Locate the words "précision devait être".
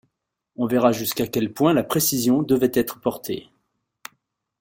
1.83-2.99